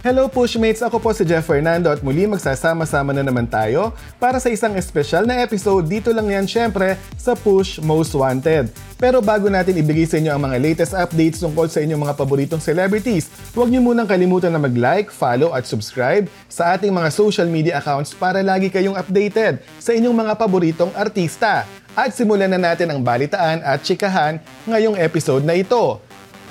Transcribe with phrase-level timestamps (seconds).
[0.00, 0.80] Hello Pushmates!
[0.80, 5.28] Ako po si Jeff Fernando at muli magsasama-sama na naman tayo para sa isang espesyal
[5.28, 8.72] na episode dito lang yan syempre sa Push Most Wanted.
[8.96, 12.64] Pero bago natin ibigay sa inyo ang mga latest updates tungkol sa inyong mga paboritong
[12.64, 17.76] celebrities, huwag niyo munang kalimutan na mag-like, follow at subscribe sa ating mga social media
[17.76, 21.68] accounts para lagi kayong updated sa inyong mga paboritong artista.
[21.92, 26.00] At simulan na natin ang balitaan at chikahan ngayong episode na ito.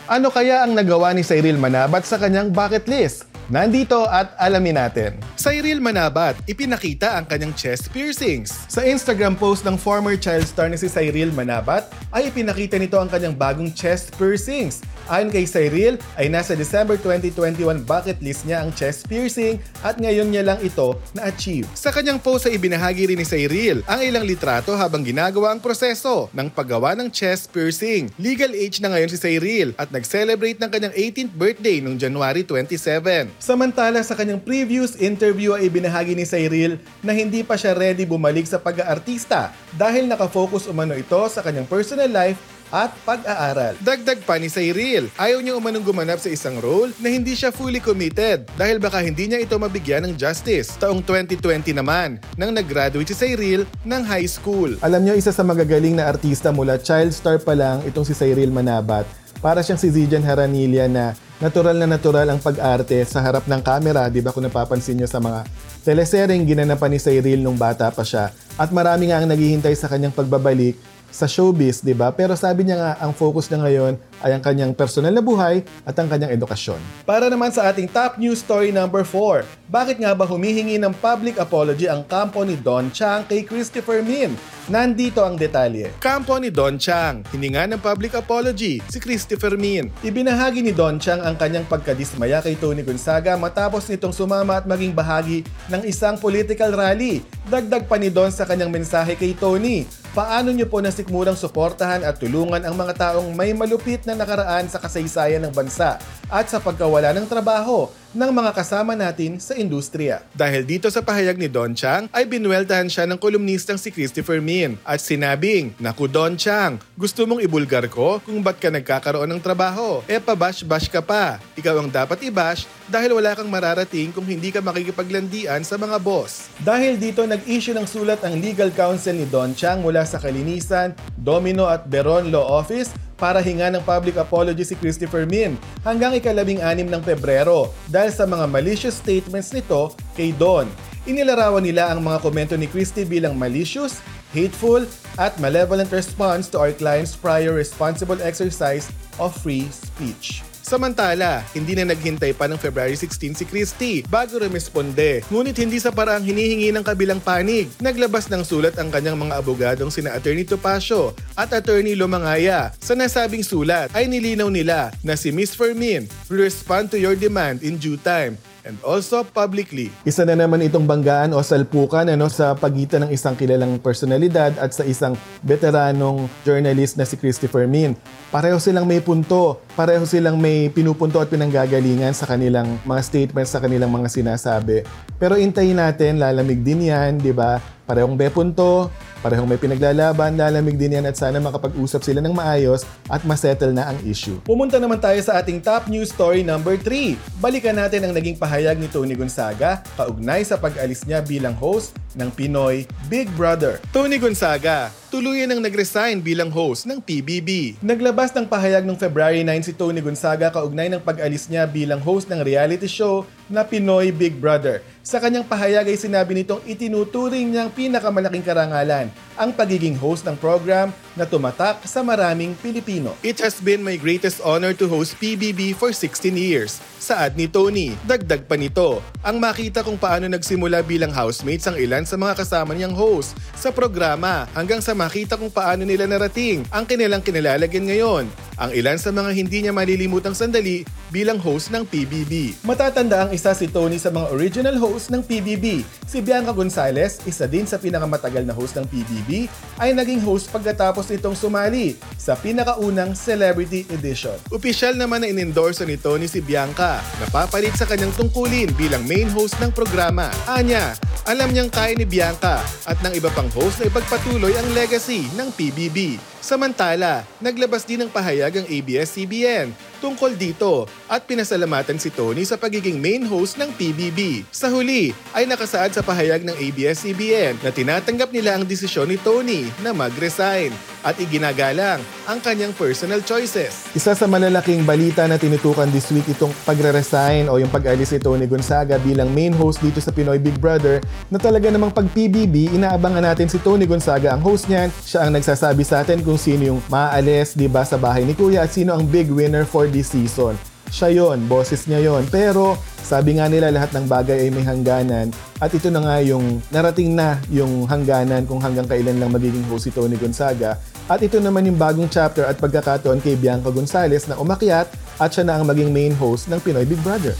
[0.05, 3.28] Ano kaya ang nagawa ni Cyril Manabat sa kanyang bucket list?
[3.49, 5.17] Nandito at alamin natin.
[5.34, 8.53] Cyril Manabat, ipinakita ang kanyang chest piercings.
[8.70, 13.09] Sa Instagram post ng former child star na si Cyril Manabat, ay ipinakita nito ang
[13.09, 14.86] kanyang bagong chest piercings.
[15.09, 20.30] Ayon kay Cyril, ay nasa December 2021 bucket list niya ang chest piercing at ngayon
[20.30, 21.66] niya lang ito na-achieve.
[21.73, 26.30] Sa kanyang post ay ibinahagi rin ni Cyril ang ilang litrato habang ginagawa ang proseso
[26.38, 28.13] ng paggawa ng chest piercing.
[28.22, 33.38] Legal age na ngayon si Cyril at nag-celebrate ng kanyang 18th birthday noong January 27.
[33.39, 38.43] Samantala sa kanyang previous interview ay ibinahagi ni Cyril na hindi pa siya ready bumalik
[38.43, 42.35] sa pag-aartista dahil nakafocus umano ito sa kanyang personal life
[42.69, 43.79] at pag-aaral.
[43.79, 47.79] Dagdag pa ni Cyril, ayaw niya umanong gumanap sa isang role na hindi siya fully
[47.79, 50.75] committed dahil baka hindi niya ito mabigyan ng justice.
[50.75, 54.75] Taong 2020 naman, nang nag-graduate si Cyril ng high school.
[54.83, 58.51] Alam niyo, isa sa magagaling na artista mula child star pa lang itong si Cyril
[58.53, 59.07] Manabat.
[59.39, 64.11] Para siyang si Zijan Haranilla na natural na natural ang pag-arte sa harap ng camera,
[64.11, 65.47] di ba kung napapansin niyo sa mga
[65.87, 68.35] telesereng ginanapan ni Cyril nung bata pa siya.
[68.59, 70.75] At marami nga ang naghihintay sa kanyang pagbabalik
[71.09, 72.11] sa showbiz, di ba?
[72.13, 75.95] Pero sabi niya nga, ang focus niya ngayon ay ang kanyang personal na buhay at
[75.97, 76.77] ang kanyang edukasyon.
[77.07, 81.38] Para naman sa ating top news story number 4, bakit nga ba humihingi ng public
[81.38, 84.34] apology ang kampo ni Don Chang kay Christopher Min?
[84.66, 85.94] Nandito ang detalye.
[86.02, 89.94] Kampo ni Don Chang, hininga ng public apology si Christopher Min.
[90.02, 94.90] Ibinahagi ni Don Chang ang kanyang pagkadismaya kay Tony Gonzaga matapos nitong sumama at maging
[94.90, 97.22] bahagi ng isang political rally.
[97.46, 102.18] Dagdag pa ni Don sa kanyang mensahe kay Tony, Paano niyo po nasikmurang suportahan at
[102.18, 106.02] tulungan ang mga taong may malupit na nakaraan sa kasaysayan ng bansa
[106.34, 110.25] at sa pagkawala ng trabaho ng mga kasama natin sa industriya.
[110.34, 114.81] Dahil dito sa pahayag ni Don Chang ay binweltahan siya ng kolumnistang si Christopher Min
[114.81, 120.02] at sinabing, Naku Don Chang, gusto mong ibulgar ko kung ba't ka nagkakaroon ng trabaho?
[120.09, 121.38] E pabash-bash ka pa.
[121.53, 126.50] Ikaw ang dapat ibash dahil wala kang mararating kung hindi ka makikipaglandian sa mga boss.
[126.62, 131.70] Dahil dito nag-issue ng sulat ang legal counsel ni Don Chang mula sa Kalinisan, Domino
[131.70, 136.88] at Beron Law Office para hinga ng public apology si Christopher Min hanggang ikalabing anim
[136.88, 140.66] ng Pebrero dahil sa mga malicious statements nito kay Don.
[141.06, 144.00] Inilarawan nila ang mga komento ni Christy bilang malicious,
[144.31, 144.88] hateful,
[145.19, 148.88] at malevolent response to our client's prior responsible exercise
[149.19, 150.48] of free speech.
[150.69, 155.25] Samantala, hindi na naghintay pa ng February 16 si Christie bago rumesponde.
[155.25, 157.74] Ngunit hindi sa paraang hinihingi ng kabilang panig.
[157.81, 162.69] Naglabas ng sulat ang kanyang mga abogadong sina Attorney Topacio at Attorney Lumangaya.
[162.85, 167.66] Sa nasabing sulat ay nilinaw nila na si Miss Fermin will respond to your demand
[167.66, 168.38] in due time
[168.68, 169.92] and also publicly.
[170.03, 174.72] Isa na naman itong banggaan o salpukan ano, sa pagitan ng isang kilalang personalidad at
[174.75, 175.16] sa isang
[175.46, 177.96] veteranong journalist na si Christopher Min.
[178.30, 183.64] Pareho silang may punto, pareho silang may pinupunto at pinanggagalingan sa kanilang mga statements, sa
[183.64, 184.86] kanilang mga sinasabi.
[185.18, 187.78] Pero intayin natin, lalamig din yan, di ba?
[187.89, 188.94] Parehong bepunto,
[189.25, 193.89] parehong may pinaglalaban, lalamig din yan at sana makapag-usap sila ng maayos at masettle na
[193.89, 194.38] ang issue.
[194.45, 197.17] Pumunta naman tayo sa ating top news story number 3.
[197.41, 202.29] Balikan natin ang naging pahayag ni Tony Gonzaga kaugnay sa pag-alis niya bilang host ng
[202.29, 203.81] Pinoy Big Brother.
[203.89, 207.81] Tony Gonzaga, tuluyan ang nag-resign bilang host ng PBB.
[207.81, 212.29] Naglabas ng pahayag noong February 9 si Tony Gonzaga kaugnay ng pag-alis niya bilang host
[212.29, 214.85] ng reality show na Pinoy Big Brother.
[215.01, 220.93] Sa kanyang pahayag ay sinabi nitong itinuturing niyang pinakamalaking karangalan ang pagiging host ng program
[221.19, 223.11] na tumatak sa maraming Pilipino.
[223.19, 226.79] It has been my greatest honor to host PBB for 16 years.
[226.95, 232.07] Saad ni Tony, dagdag pa nito, ang makita kung paano nagsimula bilang housemates ang ilan
[232.07, 236.87] sa mga kasama niyang host sa programa hanggang sa makita kung paano nila narating ang
[236.87, 238.25] kanilang kinilalagyan ngayon
[238.59, 242.59] ang ilan sa mga hindi niya malilimutang sandali bilang host ng PBB.
[242.67, 245.81] Matatanda ang isa si Tony sa mga original host ng PBB.
[246.05, 249.47] Si Bianca Gonzalez, isa din sa pinakamatagal na host ng PBB,
[249.79, 254.38] ay naging host pagkatapos nitong sumali sa pinakaunang Celebrity Edition.
[254.53, 259.58] Opisyal naman na inendorso ni Tony si Bianca, napapalit sa kanyang tungkulin bilang main host
[259.60, 260.29] ng programa.
[260.46, 260.94] Anya,
[261.25, 265.50] alam niyang kaya ni Bianca at ng iba pang host na ipagpatuloy ang legacy ng
[265.53, 266.22] PBB.
[266.39, 272.98] Samantala, naglabas din ng pahayag ang ABS-CBN tungkol dito at pinasalamatan si Tony sa pagiging
[272.98, 274.48] main host ng PBB.
[274.48, 279.68] Sa huli ay nakasaad sa pahayag ng ABS-CBN na tinatanggap nila ang desisyon ni Tony
[279.84, 280.72] na mag-resign
[281.03, 283.91] at iginagalang ang kanyang personal choices.
[283.91, 288.48] Isa sa malalaking balita na tinutukan this week itong pagre-resign o yung pag-alis ni Tony
[288.48, 293.27] Gonzaga bilang main host dito sa Pinoy Big Brother na talaga namang pag PBB, inaabangan
[293.27, 294.88] natin si Tony Gonzaga ang host niyan.
[295.03, 298.70] Siya ang nagsasabi sa atin kung sino yung maaalis, di ba, sa bahay ni Kuya
[298.70, 300.53] at sino ang big winner for this season.
[300.93, 302.29] Siya yon, boses niya yon.
[302.29, 306.62] Pero sabi nga nila lahat ng bagay ay may hangganan at ito na nga yung
[306.70, 310.77] narating na yung hangganan kung hanggang kailan lang magiging host si Tony Gonzaga.
[311.10, 314.86] At ito naman yung bagong chapter at pagkakataon kay Bianca Gonzalez na umakyat
[315.17, 317.34] at siya na ang maging main host ng Pinoy Big Brother.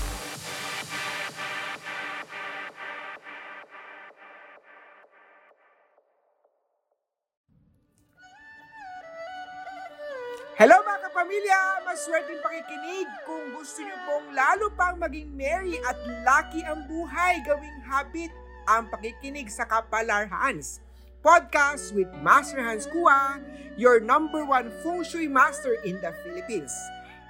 [14.80, 18.32] Pong lalo pang maging merry at lucky ang buhay gawing habit
[18.64, 20.80] ang pakikinig sa Kapalar Hans.
[21.20, 23.44] Podcast with Master Hans Kua,
[23.76, 26.72] your number one feng shui master in the Philippines.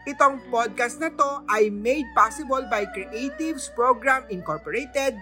[0.05, 5.17] Itong podcast na to ay made possible by Creatives Program Incorporated,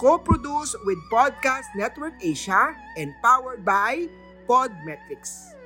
[0.00, 4.08] co-produced with Podcast Network Asia, and powered by
[4.48, 5.59] Podmetrics.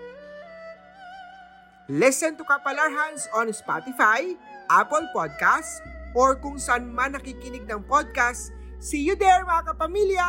[1.84, 4.32] Listen to Kapalar Hands on Spotify,
[4.72, 5.84] Apple Podcasts,
[6.16, 8.48] or kung saan man nakikinig ng podcast.
[8.80, 10.24] See you there mga kapamilya!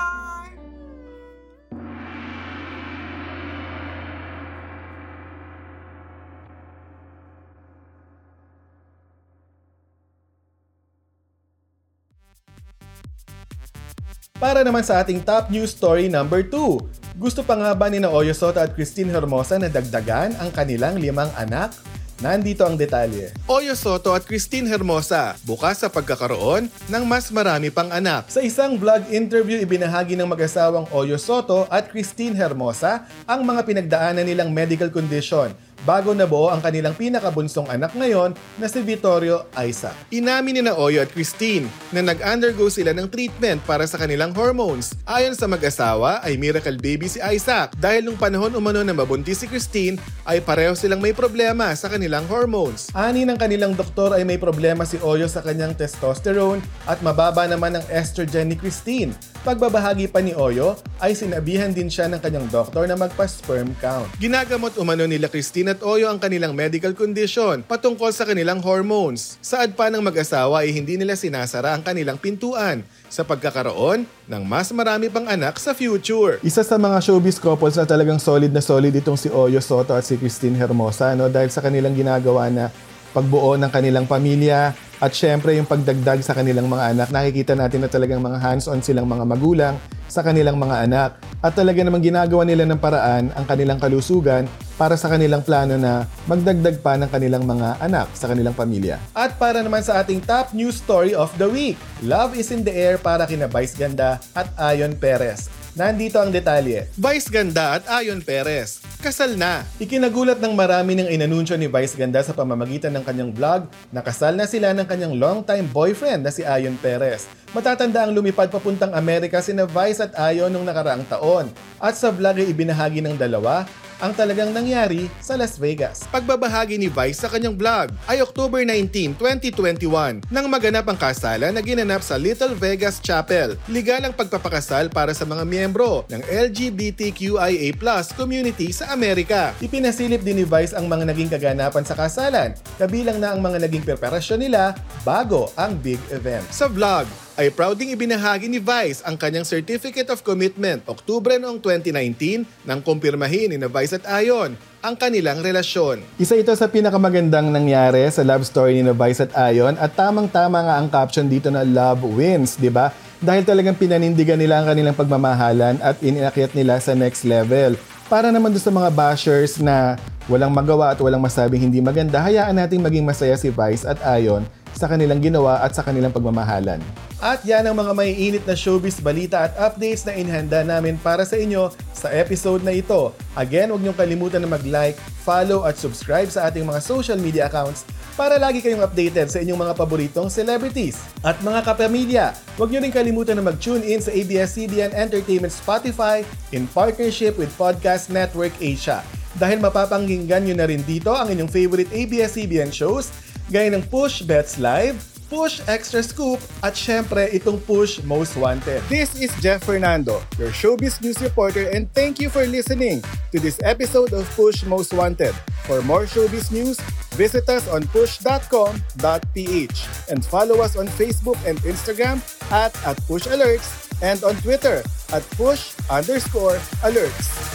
[14.35, 17.04] Para naman sa ating top news story number 2.
[17.15, 20.99] Gusto pa nga ba ni na Oyo Soto at Christine Hermosa na dagdagan ang kanilang
[20.99, 21.71] limang anak?
[22.19, 23.31] Nandito ang detalye.
[23.47, 28.27] Oyo Soto at Christine Hermosa bukas sa pagkakaroon ng mas marami pang anak.
[28.27, 34.27] Sa isang vlog interview, ibinahagi ng mag-asawang Oyo Soto at Christine Hermosa ang mga pinagdaanan
[34.27, 35.55] nilang medical condition
[35.85, 39.93] bago nabuo ang kanilang pinakabunsong anak ngayon na si Vittorio Isaac.
[40.09, 44.97] Inamin ni na Oyo at Christine na nag-undergo sila ng treatment para sa kanilang hormones.
[45.05, 49.47] Ayon sa mag-asawa ay miracle baby si Isaac dahil nung panahon umano na mabuntis si
[49.47, 52.89] Christine ay pareho silang may problema sa kanilang hormones.
[52.97, 57.77] Ani ng kanilang doktor ay may problema si Oyo sa kanyang testosterone at mababa naman
[57.77, 59.13] ang estrogen ni Christine.
[59.45, 64.09] Pagbabahagi pa ni Oyo ay sinabihan din siya ng kanyang doktor na magpa-sperm count.
[64.17, 69.37] Ginagamot umano nila Christine at Oyo ang kanilang medical condition patungkol sa kanilang hormones.
[69.45, 74.73] Saad pa ng mag-asawa ay hindi nila sinasara ang kanilang pintuan sa pagkakaroon ng mas
[74.73, 76.41] marami pang anak sa future.
[76.41, 80.09] Isa sa mga showbiz couples na talagang solid na solid itong si Oyo Soto at
[80.09, 81.29] si Christine Hermosa no?
[81.29, 82.73] dahil sa kanilang ginagawa na
[83.15, 87.89] pagbuo ng kanilang pamilya, at syempre yung pagdagdag sa kanilang mga anak, nakikita natin na
[87.91, 89.75] talagang mga hands-on silang mga magulang
[90.07, 91.09] sa kanilang mga anak.
[91.43, 94.47] At talaga namang ginagawa nila ng paraan ang kanilang kalusugan
[94.79, 98.95] para sa kanilang plano na magdagdag pa ng kanilang mga anak sa kanilang pamilya.
[99.11, 102.71] At para naman sa ating top news story of the week, Love is in the
[102.71, 105.64] air para kina Vice Ganda at Ayon Perez.
[105.75, 106.87] Nandito ang detalye.
[106.95, 109.67] Vice Ganda at Ayon Perez, kasal na.
[109.75, 114.39] Ikinagulat ng marami ng inanunsyo ni Vice Ganda sa pamamagitan ng kanyang vlog na kasal
[114.39, 117.27] na sila ng kanyang longtime boyfriend na si Ayon Perez.
[117.51, 121.51] Matatanda ang lumipad papuntang Amerika sina Vice at Ayon nung nakaraang taon.
[121.75, 123.67] At sa vlog ay ibinahagi ng dalawa
[124.03, 126.03] ang talagang nangyari sa Las Vegas.
[126.11, 131.61] Pagbabahagi ni Vice sa kanyang vlog ay October 19, 2021 nang maganap ang kasalan na
[131.63, 133.55] ginanap sa Little Vegas Chapel.
[133.71, 137.75] Legal ang pagpapakasal para sa mga miyembro ng LGBTQIA+
[138.15, 139.55] community sa Amerika.
[139.63, 143.83] Ipinasilip din ni Vice ang mga naging kaganapan sa kasalan, kabilang na ang mga naging
[143.83, 144.75] preparasyon nila
[145.07, 146.43] bago ang big event.
[146.51, 152.47] Sa vlog, ay prouding ibinahagi ni Vice ang kanyang Certificate of Commitment Oktubre noong 2019
[152.63, 155.99] nang kumpirmahin ni Vice at Ayon ang kanilang relasyon.
[156.15, 160.75] Isa ito sa pinakamagandang nangyari sa love story ni Vice at Ayon at tamang-tama nga
[160.79, 162.95] ang caption dito na love wins, di ba?
[163.19, 167.75] Dahil talagang pinanindigan nila ang kanilang pagmamahalan at inakyat nila sa next level
[168.07, 172.57] para naman doon sa mga bashers na Walang magawa at walang masabing hindi maganda, hayaan
[172.57, 174.41] nating maging masaya si Vice at Ayon
[174.75, 176.83] sa kanilang ginawa at sa kanilang pagmamahalan.
[177.23, 181.39] At yan ang mga maiinit na showbiz balita at updates na inhanda namin para sa
[181.39, 183.15] inyo sa episode na ito.
[183.39, 187.87] Again, huwag niyong kalimutan na mag-like, follow at subscribe sa ating mga social media accounts
[188.19, 191.01] para lagi kayong updated sa inyong mga paboritong celebrities.
[191.23, 196.67] At mga kapamilya, huwag niyo rin kalimutan na mag-tune in sa ABS-CBN Entertainment Spotify in
[196.71, 199.03] partnership with Podcast Network Asia.
[199.35, 203.11] Dahil mapapanginggan nyo na rin dito ang inyong favorite ABS-CBN shows
[203.49, 204.97] gaya ng Push Bets Live,
[205.29, 208.81] Push Extra Scoop, at syempre itong Push Most Wanted.
[208.89, 213.01] This is Jeff Fernando, your showbiz news reporter and thank you for listening
[213.33, 215.33] to this episode of Push Most Wanted.
[215.65, 216.77] For more showbiz news,
[217.17, 222.21] visit us on push.com.ph and follow us on Facebook and Instagram
[222.53, 224.83] at, at Push Alerts and on Twitter
[225.13, 227.54] at push underscore alerts.